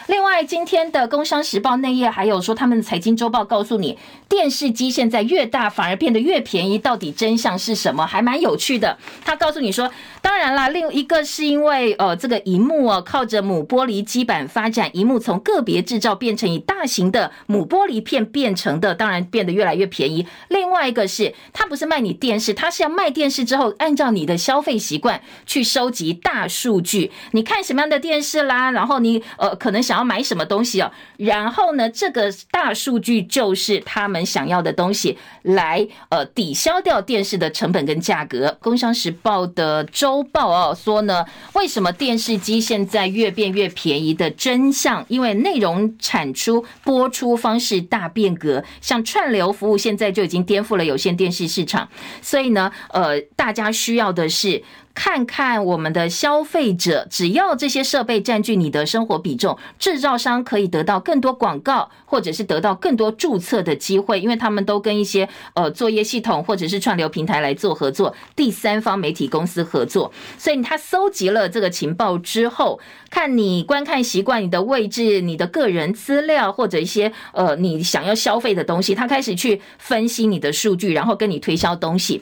[0.09, 3.95] 另外，今天的《工商时报》内页还有说，他们的财经周报告诉你，
[4.27, 8.07] 电视机现在越大反而变得越便宜，到底真相是什么？
[8.07, 8.97] 还蛮有趣的。
[9.23, 9.91] 他告诉你说，
[10.21, 20.25] 当然啦，另一个是因为呃，这个荧幕哦，靠着母玻璃基板发展，荧幕从个别制造变成以大型的母玻璃片变成的，当然变得越来越便宜。
[20.47, 29.99] 另外一个是，他不是卖你电视，他是要卖电视之后，按照你的消费习惯去收集大数据，你看什么样的电视啦，然后你呃，可能想。
[29.99, 30.89] 要买什么东西哦？
[31.17, 38.57] 然后呢，这个大数据就是他们想要的东西，来呃抵消掉电视的成本跟价格。
[38.61, 45.05] 工商时报的周报哦说呢，为什么电视机现在越变越便宜的真相？
[45.07, 51.87] 因为内容产出播出方式大变革，像串流服务现在就已经颠覆了有线电视市场，
[52.21, 54.63] 所以呢，呃，大家需要的是。
[55.01, 70.11] 看看我们的消费者，只要这些设备占据你的生活比重，制造商可以得到更多广告，或者是得到更多注册的机会，因为他们都跟一些呃作业系统或者是串流平台来做合作，第三方媒体公司合作。
[70.37, 82.21] 所以他搜集了这个情报之后，看你观看习惯、你的位置、你的个人资料或者一些呃你想要消费的东西，他开始去分析你的数据，然后跟你推销东西。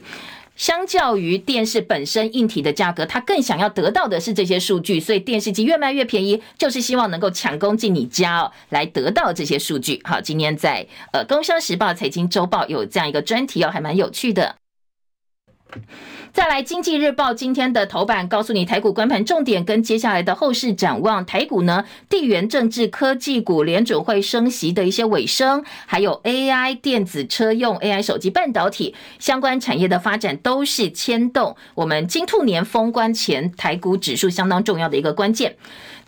[0.58, 10.00] 相较于电视本身硬体的价格，他更想要得到的是这些数据，所以电视机越卖越便宜，就是希望能够抢攻进你家哦，来得到这些数据。
[10.04, 14.57] 好，今天在呃《工商时报》财经周报有这样一个专题哦，还蛮有趣的。
[16.32, 21.24] 再来，《经济日报》今天的头版告诉你台股观盘重点跟接下来的后市展望。
[21.26, 35.56] 台股呢，地缘政治、科技股、联准会升息的一些尾声，还有 AI 电子车用、AI 手机、半导体相关产业的发展，都是牵动我们金兔年封关前台股指数相当重要的一个关键。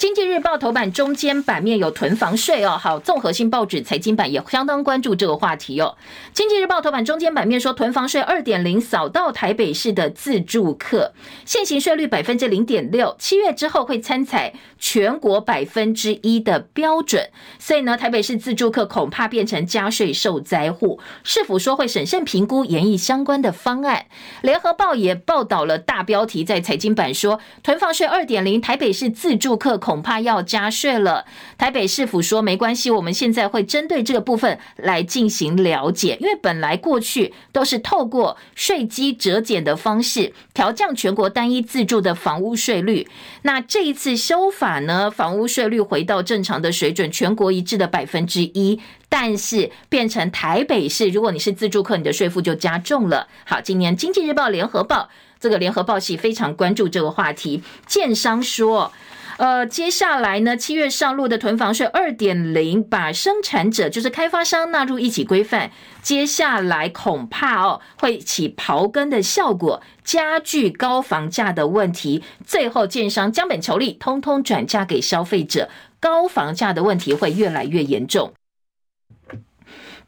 [0.00, 5.98] 经济日报头版中间版面有囤房税哦，好，综合性报纸财经版也相当关注这个话题哦。
[6.32, 11.12] 经济日报头版中间版面说，囤房税二点零扫到台北市的自住客，
[11.44, 20.98] 现行税率百分之零点六，七月之后会参采全国百分之一的标准，所以呢，台北市自住客恐怕变成加税受灾户。
[21.22, 24.06] 市府说会审慎评估研议相关的方案。
[24.40, 31.24] 联合报也报道了大标题在财经版说，囤房税二点零，台北市自住客恐恐怕要加税了。
[31.58, 43.08] 台北市府说没关系，我们现在会针对这个部分来进行了解，因为本来过去都是透过税基折减的方式调降全国单一自住的房屋税率。
[43.42, 48.78] 那这一次修法呢，房屋税率回到正常的水准，全国一致的百分之一。
[49.08, 53.26] 但是变成台北市，如果你是自住客，你的税负就加重了。
[53.44, 55.08] 好，今年经济日报、联合报
[55.40, 57.60] 这个联合报系非常关注这个话题。
[57.88, 58.92] 建商说，
[59.40, 65.70] 呃，接下来呢，七月上路的囤房税二点零，把生产者就是开发商纳入一起规范，
[66.02, 72.22] 接下来恐怕哦会起刨根的效果，加剧高房价的问题。
[72.44, 78.34] 最后，建商将本求利，通通转嫁给消费者，高房价的问题会越来越严重。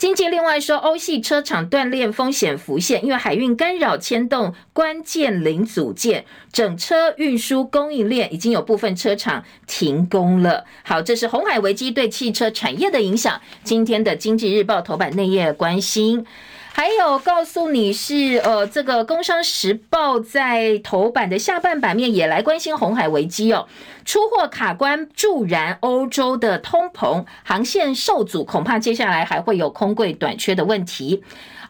[0.02, 10.64] 经济另外说，欧系车厂断链风险浮现，因为海运干扰牵动关键零组件，整车运输供应链已经有部分车厂停工了。
[10.82, 13.40] 好，这是红海危机对汽车产业的影响。
[13.62, 16.26] 今天的经济日报头版内页关心。
[16.74, 23.68] 还有告诉你是呃，这个《工商时报》在头版的下半版面也来关心红海危机哦，
[24.06, 31.22] 出货卡关助燃欧洲的通膨，航线受阻，恐怕接下来还会有空柜短缺的问题。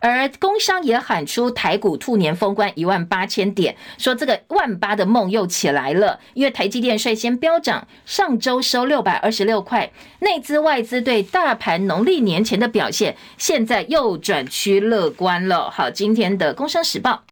[0.02, 15.70] 而工商也喊出台股兔年封关一万八千点，说这个万八的梦又起来了，因为台积电率先飙涨，上周收六百二十六块，内资外资对大盘农历年前的表现，现在又转趋乐观了。
[15.70, 17.22] 好，今天的工商时报，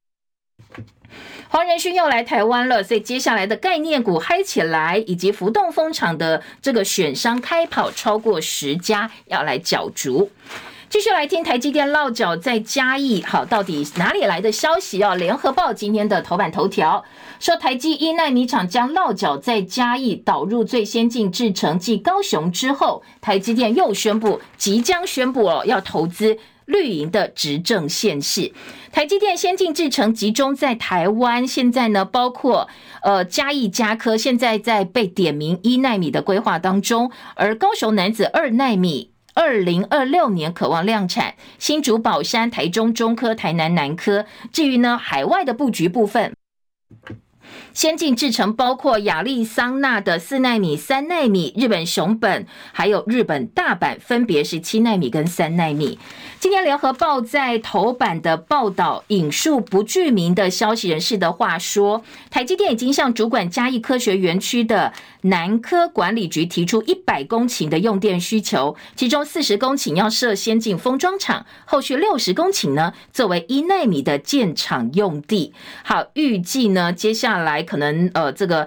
[1.49, 10.31] 黄仁勋又来台湾了，所以接下来的概念股嗨起来，以及浮动风场的这个选商开跑超过十家要来角逐。
[10.91, 15.15] 继续来听台积电落脚在嘉义，好，到底哪里来的消息啊？
[15.15, 17.05] 联合报今天的头版头条
[17.39, 28.53] 说，台积一奈米厂将落脚在嘉义，导入最先进制程，继高雄之后，台积电又宣布即将宣布哦，要投资绿营的执政县市。
[28.91, 32.67] 台积电先进制程集中在台湾，现在呢，包括
[33.05, 39.10] 呃嘉义嘉科，现在在被点名一奈米的规划当中，而高雄男子二奈米。
[39.35, 44.27] 二零二六年渴望量产，新竹宝山、台中中科、台南南科。
[44.53, 46.33] 至于呢，海外的布局部分。
[47.73, 55.99] 先进制程包括亚利桑那的四奈米、三奈米，日本熊本还有日本大阪，分别是七奈米跟三奈米。
[56.39, 64.93] 今天联合报在头版的报道引述不具名的消息人士的话说，台积电已经向主管嘉义科学园区的
[65.23, 75.53] 南科管理局提出一百公顷的用电需求，其中四十公顷要设先进封装厂，后续六十公顷呢作为一纳米的建厂用地。
[75.83, 77.63] 好，预计呢接下来。
[77.63, 78.67] 可能呃，这个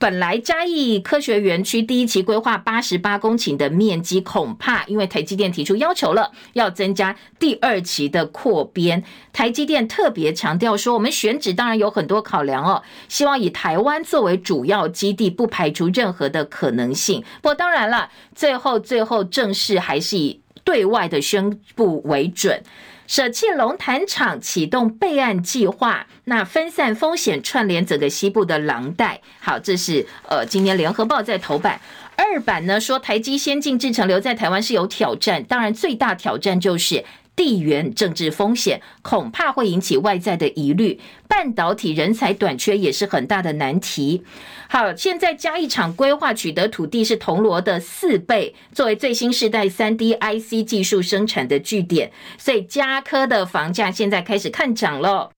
[0.00, 9.02] 本来嘉义科学园区第一期规划八十八公顷的面积，恐怕因为台积电提出要求了，要增加第二期的扩编。
[9.32, 17.24] 台积电特别强调说，我们选址当然有很多考量哦，希望以台湾作为主要基地，不排除任何的可能性。
[17.42, 22.62] 不过当然了，最后最后正式还是以对外的宣布为准。
[23.08, 29.22] 舍弃龙潭厂，启动备案计划，那分散风险，串联整个西部的廊带。
[29.40, 31.80] 好，这是呃，今天联合报在头版
[32.16, 37.02] 二版呢，说台积先进制程留在台湾是有挑战，当然最大挑战就是。
[37.38, 44.24] 地缘政治风险恐怕会引起外在的疑虑，半导体人才短缺也是很大的难题。
[44.68, 55.30] 好，现在嘉义厂规划取得土地是铜锣的四倍，作为最新世代三 D IC 技术生产的据点，所以嘉科的房价现在开始看涨了。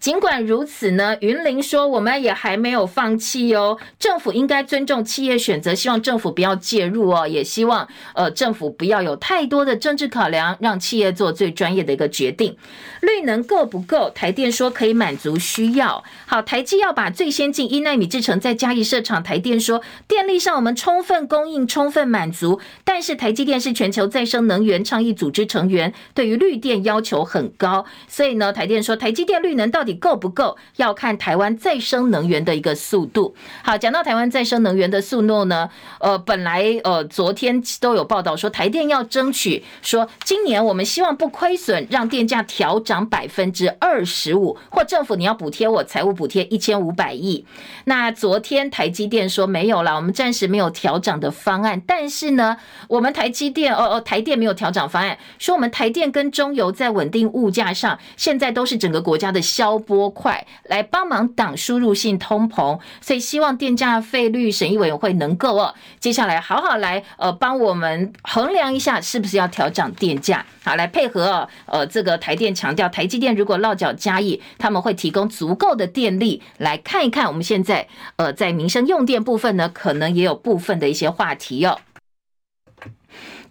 [0.00, 3.78] 尽管如此呢，云林说我们也还没有放弃哦。
[3.98, 12.56] 政府应该尊重企业选择，希望政府不要介入哦，也希望呃政府不要有太多的政治考量，让企业做最专业的一个决定。
[13.00, 14.10] 绿能够不够？
[14.10, 16.02] 台电说可以满足需要。
[16.26, 22.60] 好，台积要把最先进一纳米制成在嘉义设厂，台电说电力上我们充分供应，充分满足。
[22.82, 29.83] 但是台积电是全球再生能源倡议组织成员，对于绿电要求很高，所以呢，台电说台积电绿能到。
[29.84, 33.34] 到底够不够，要看台湾再生能源的一个速度。
[33.62, 35.68] 好，讲到台湾再生能源的速度呢，
[36.00, 47.44] 呃，本来呃昨天都有报道说台电要争取说今年我们希望不亏损，让电价调涨百分之二十五，或政府你要补贴我财务补贴一千五百亿。
[47.84, 52.56] 那昨天台积电说没有了，我们暂时没有调涨的方案，但是呢，
[52.88, 81.78] 我们台积电哦哦台电没有调涨方案，说我们台电跟中油在稳定物价上，现在都是整个国家的消波块，来帮忙挡输入性通膨，所以希望电价费率审议委员会能够哦，接下来好好来呃帮我们衡量一下是不是要调涨电价，好来配合哦呃这个台电强调，台积电如果落脚嘉义，他们会提供足够的电力来看一看我们现在呃在民生用电部分呢，可能也有部分的一些话题哦。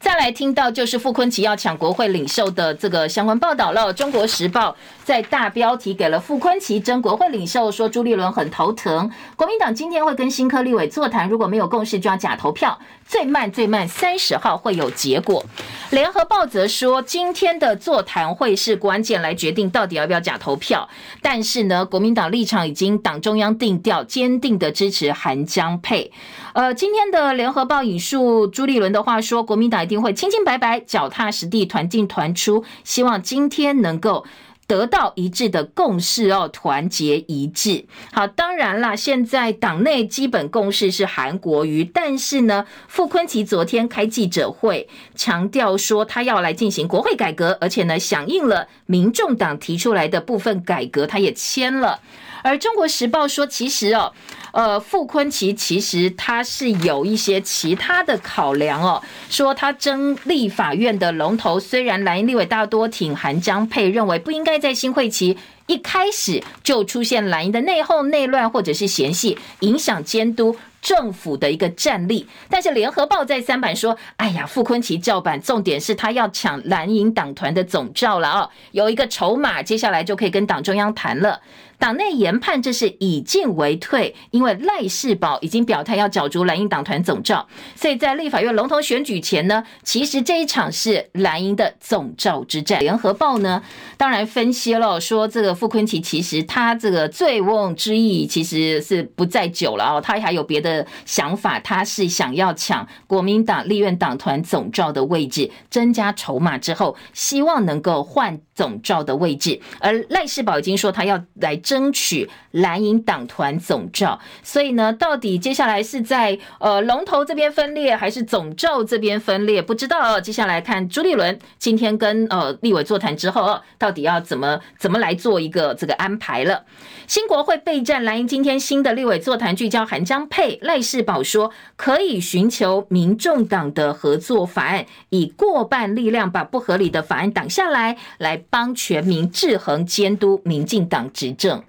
[0.04, 3.94] 再来听到就是傅昆萁要抢国会领袖的这个相关报道了。
[3.94, 4.76] 中国时报
[5.06, 9.10] 在大标题给了傅昆萁争国会领袖，说朱立伦很头疼。
[9.38, 12.78] 国民党今天会跟新科立委座谈，如果没有共识就要假投票，
[13.08, 15.46] 最慢最慢三十号会有结果。
[15.92, 20.90] 联合报则说，今天的座谈会是关键，来决定到底要不要假投票。
[21.22, 26.12] 但是呢，国民党立场已经党中央定调，坚定的支持韩江配。
[26.52, 34.26] 呃，今天的联合报引述朱立伦的话说，国民党一定定会清清白白、脚踏实地、团进团出，希望今天能够
[34.66, 37.86] 得到一致的共识哦，团结一致。
[38.12, 52.00] 好，当然啦，现在党内基本共识是韩国瑜，但是呢，傅昆奇昨天开记者会，强调说他要来进行国会改革，而且呢，响应了民众党提出来的部分改革，他也签了。
[52.44, 54.14] 而中国时报说，其实哦。
[54.54, 65.36] 呃，傅昆萁其实他是有一些其他的考量哦，说他争立法院的龙头，虽然蓝营立委大多挺韩江佩，认为不应该在新会期
[65.66, 72.28] 一开始就出现蓝营的内讧、内乱或者是嫌隙，影响监督政府的一个战力。
[72.48, 81.42] 但是联合报在三版说，哎呀，傅昆奇叫板，重点是他要抢蓝营党团的总召了哦，有一个筹码，接下来就可以跟党中央谈了。
[81.80, 92.80] 党内研判这是以进为退，因为赖士葆已经表态要角逐蓝营党团总召，所以在立法院龙头选举前呢，其实这一场是蓝营的总召之战。
[92.80, 93.62] 联合报呢，
[93.98, 100.73] 当然分析了说，这个傅昆奇其实他这个醉翁之意其实是不在酒了哦，他还有别的
[101.06, 109.60] 想法，他是想要抢国民党立院党团总召的位置，增加筹码之后，希望能够换总召的位置。
[109.80, 111.60] 而赖士葆已经说他要来。
[111.64, 119.62] 争取蓝营党团总召，所以呢，到底接下来是在呃龙头这边分裂，还是总召这边分裂？
[119.62, 120.20] 不知道。
[120.20, 126.66] 接下来看朱立伦今天跟呃立委座谈之后，到底要怎么怎么来做一个这个安排了。
[127.08, 141.64] 新国会备战蓝营，今天新的立委座谈聚焦韩江佩，赖士葆说可以寻求民众党的合作法案，以过半力量把不合理的法案挡下来，来帮全民制衡监督民进党执政。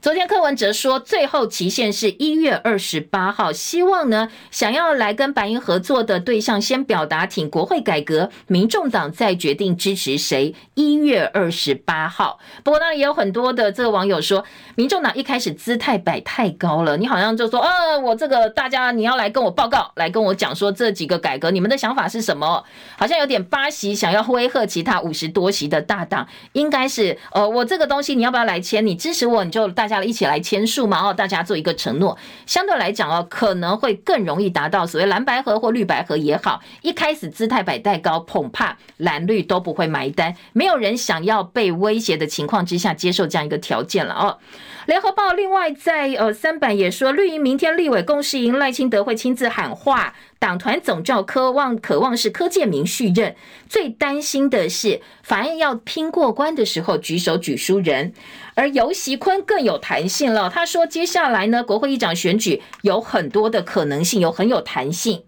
[0.00, 10.54] 昨天柯文哲说，最后期限是一月二十八号，希望呢，想要来跟白营合作的对象先表达挺国会改革，民众党再决定支持谁。
[10.74, 14.44] 一月二十八号，不过当然也有很多的这个网友说，
[14.74, 22.64] 民众党一开始姿态摆太高了，你好像就说，呃，我这个大家你要来跟我报告，来跟我讲说这几个改革，你们的想法是什么？
[22.96, 28.84] 好像有点八席想要威吓其他五十多席的大党，应该是，呃，我这个东西你要不要来签？
[28.84, 29.44] 你支持我？
[29.44, 44.38] 你就大家一起来签署嘛，哦，大家做一个承诺，相对来讲哦，可能会更容易达到所谓蓝白合或绿白合也好，一开始姿态摆太高，恐怕蓝绿都不会买单，没有人想要被威胁的情况之下接受这样一个条件了哦。
[44.86, 50.12] 联合报另外在呃三版也说，绿营明天立委共识营赖清德会亲自喊话，
[50.42, 53.36] 党团总召科望渴望是柯建明续任，
[53.68, 58.12] 最担心的是法案要拼过关的时候举手举输人，
[58.56, 65.22] 而游锡坤更有弹性了，他说接下来呢国会议长选举有很多的可能性，有很有弹性。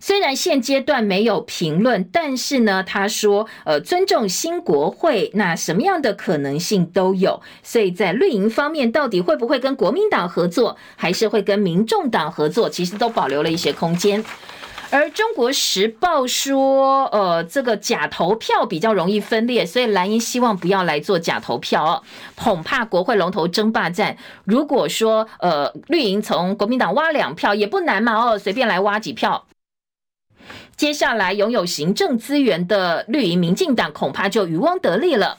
[0.00, 7.40] 虽然现阶段没有评论，但是呢，他说，呃，尊重新国会，那什么样的可能性都有。
[7.62, 14.24] 所以在绿营方面，到底会不会跟国民党合作，还是会跟民众党合作，其实都保留了一些空间。
[14.88, 22.02] 而中国时报说，呃，这个假投票比较容易分裂，所以蓝营希望不要来做假投票哦，
[22.36, 29.46] 恐怕国会龙头争霸战，如果说，呃，绿营从国民党挖两票也不难嘛，哦，随便来挖几票。
[30.76, 35.38] 接下来拥有行政资源的绿营民进党恐怕就渔翁得利了，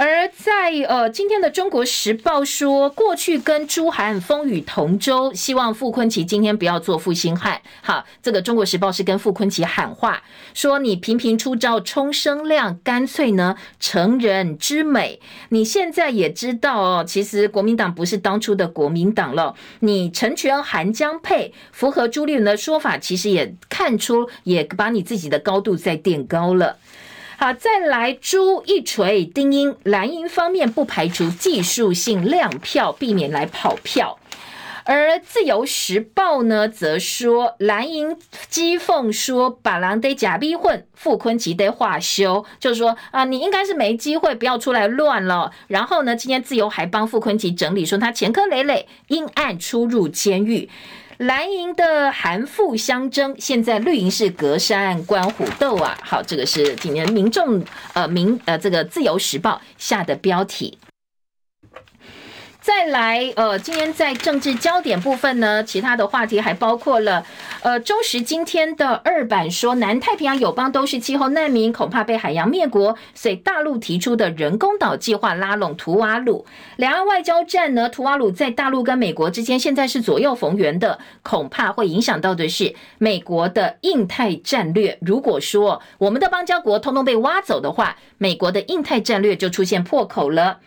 [0.00, 7.60] 而在呃今天的《中国时报》说，过去跟朱韩风雨同舟，希望傅昆奇今天不要做负心汉。
[7.82, 10.22] 好，这个《中国时报》是跟傅昆奇喊话，
[10.54, 15.20] 说你频频出招冲声量，干脆呢成人之美。
[15.50, 19.54] 你现在也知道哦，其实国民党不是当初的国民党了。
[19.80, 26.78] 你成全韩江配，符合朱立伦的说法，其实也看出，也把你自己的高度再垫高了。
[27.42, 34.18] 好，再来朱一锤丁英，蓝营方面不排除技术性亮票，避免来跑票。
[34.84, 38.18] 而自由时报呢，则说蓝营
[38.52, 45.50] 讥讽说，把狼得假逼混，傅坤吉得化修，就是说啊，你应该是没机会，不要出来乱了。
[45.68, 50.68] 然后呢，今天自由还帮傅坤吉整理说，他前科累累，因案出入监狱。
[51.20, 55.94] 蓝营的韩复相争，现在绿营是隔山观虎斗啊！
[56.02, 57.62] 好，这个是今年民众
[57.92, 60.78] 呃民呃这个自由时报下的标题。
[62.70, 67.26] 再来，呃，今天在政治焦点部分呢，其他的话题还包括了，
[67.62, 76.46] 呃，中时今天的二版说，南太平洋友邦都是气候难民，恐怕被海洋灭国，所以大陆提出的人工岛计划拉拢图瓦鲁，
[76.76, 84.96] 两岸外交战呢，图瓦鲁在大陆跟美国之间现在是左右逢源的，恐怕会影响到的是美国的印太战略。
[85.00, 90.60] 如果说我们的邦交国通通被挖走的话，美国的印太战略就出现破口了。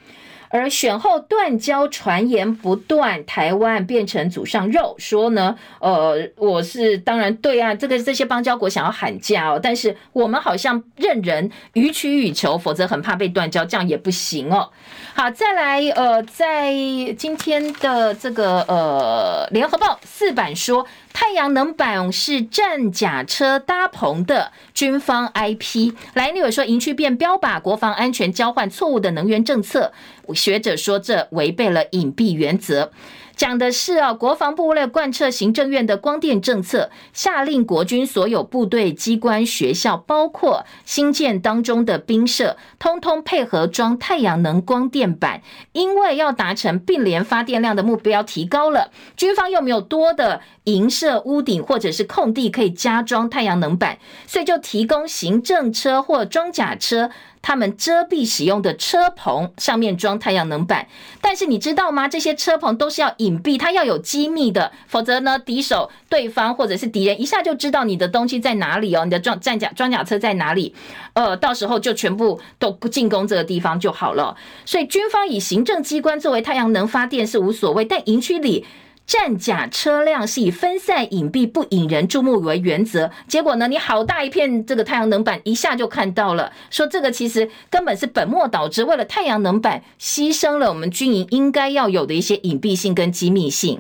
[0.53, 14.69] 而选后断交传言不断，台湾变成祖上肉，说呢，呃，我是当然对啊，这个这些邦交国想要喊价哦，但是我们好像任人予取予求，否则很怕被断交，这样也不行哦。
[15.15, 16.71] 好，再来，呃，在
[17.17, 20.85] 今天的这个呃联合报四版说。
[21.14, 25.93] 太阳能板是战甲车搭棚的军方 IP。
[26.16, 29.93] 来，立委说营区变标靶，国防安全交换错误的能源政策，
[30.34, 32.91] 学者说这违背了隐蔽原则。
[33.36, 45.41] 讲的是啊，国防部为了贯彻行政院的光电政策，下令国军所有部队、机关、学校，包括新建当中的兵舍，通通配合装太阳能光电板。
[45.71, 57.09] 因为要达成并联发电量的目标提高了，军方又没有多的营舍屋顶或者是空地可以加装太阳能板，所以就提供行政车或装甲车。
[57.43, 60.87] 他们遮蔽使用的车棚上面装太阳能板，
[61.21, 62.07] 但是你知道吗？
[62.07, 70.73] 这些车棚都是要隐蔽，它要有机密的，否则呢，敌手、对方或者是敌人一下就知道你的东西在哪里哦，你的装战甲装甲车在哪里，
[71.13, 74.35] 呃，到时候就全部都进攻这个地方就好了。
[74.65, 78.65] 所以军方以行政机关作为太阳能发电是无所谓，但营区里。
[79.05, 83.11] 战甲车辆是以分散、隐蔽、不引人注目为原则。
[83.27, 86.51] 结果呢，你好大一片这个太阳能板，一下就看到了。
[86.69, 93.79] 说这个其实根本是本末倒置，为了太阳能板牺牲了我们军营应该要有的一些隐蔽性跟机密性。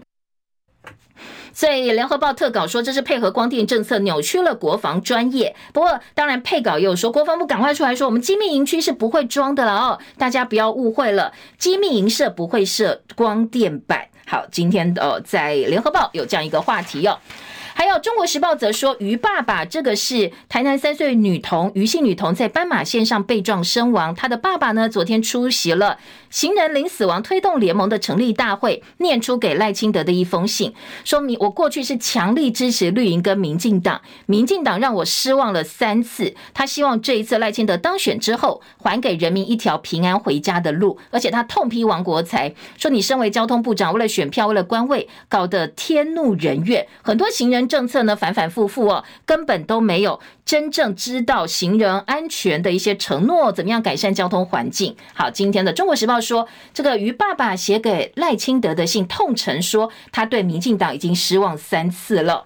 [1.53, 5.55] 所以联合报特稿说，这是配合光电政策扭曲了国防专业。
[5.71, 14.07] 不过，当然配稿又说，国防部赶快出来说，我们机密营区是不会装的了哦，大家不要误会了，机密营舍不会设光电板。
[14.25, 17.19] 好，今天的在联合报有这样一个话题哦。
[17.75, 24.13] 还有《中国时报》则说，于爸爸这个是台南三岁女童，于姓女童在斑马线上被撞身亡。
[24.13, 25.97] 她的爸爸呢，昨天出席了
[26.29, 36.35] 行人零死亡推动联盟的成立大会，念出给赖清德的一封信，说明我过去是强力支持绿营跟民进党，民进党让我失望了三次。
[36.53, 40.99] 他希望这一次赖清德当选之后，还给人民一条平安回家的路。
[41.09, 47.62] 而且他痛批王国材，说你身为交通部长，为了选票，为了官位，搞得天怒人怨，很多行人。
[47.67, 50.19] 政策呢，反反复复哦，根本都没有。
[50.45, 54.95] 真正知道行人安全的一些承诺，怎么样改善交通环境？
[55.13, 62.45] 好，今天的《中国时报》说，这个于爸爸写给赖清德的信，痛陈说他对民进党已经失望三次了。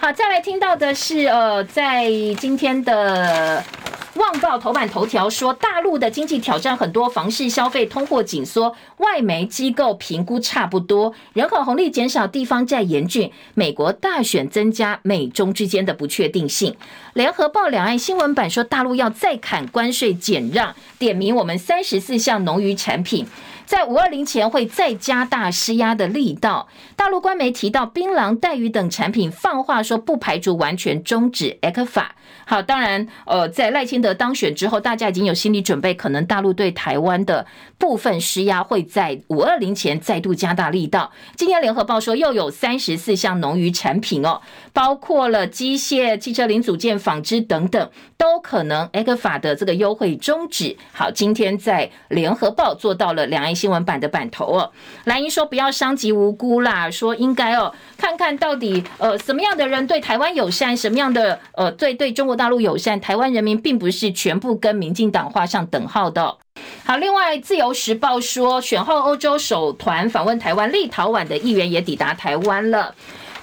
[0.00, 3.62] 好，再来听到的是，呃，在今天的。
[4.16, 16.72] 《旺报》头版头条说，大陆的经济挑战很多，房市消费通货紧缩，外媒机构评估差不多，人口红利减少，地方债严峻，美国大选增加美中之间的不确定性。
[17.14, 23.26] 《联合报》两岸新闻版说，大陆要再砍关税减让，点名我们三十四项农渔产品。
[23.66, 26.68] 在五二零前会再加大施压的力道。
[26.94, 32.06] 大陆官媒提到，槟榔、带鱼等产品放话说，不排除完全终止 ECFA。
[32.44, 37.44] 好，当然，呃，在赖清德当选之后，大家已经有心理准备，可能大陆对台湾的
[37.76, 41.10] 部分施压会在五二零前再度加大力道。
[41.34, 44.40] 今天联合报说，又有三十四项农渔产品哦，
[44.72, 50.76] 包括了机械、汽车零组件、纺织等等，都可能 ECFA 的这个优惠终止。
[50.92, 54.70] 好，今天在联合报做到了两岸新闻版的版头哦。
[55.06, 62.36] 蓝英说不要伤及无辜啦，说应该哦，看看到底呃什么样的人对台湾友善，什么样的呃对对中国。
[62.36, 66.36] 大陆友善，台湾人民并不是全部跟民进党画上等号的。
[66.84, 72.94] 好，另外《自由时报》说，选后欧洲首团访问台湾，立陶宛的议员也抵达台湾了。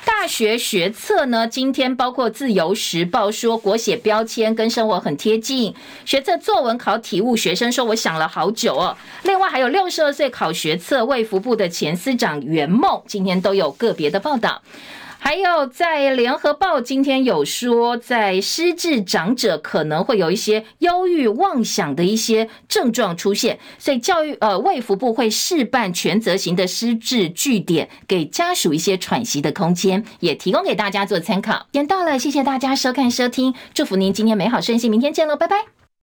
[0.05, 5.73] 大学学测呢，今天包括《自由时报》说，国写标签跟生活很贴近。
[6.05, 8.95] 学测作文考体悟，学生说我想了好久哦。
[9.23, 14.61] 另外还有六十二岁考学测卫福部的前司长袁梦，今天都有个别的报道。
[15.25, 31.53] 还有在联合报今天有说，在失智长者可能会有一些忧郁妄想的一些症状出现，所以教育呃卫福部会试办全责型的失智据点，给家属一些喘息的空间，也提供给大家做参考。
[31.53, 35.82] 时间到了，谢谢大家收看收听，祝福您今天美好顺心，明天见喽，拜拜。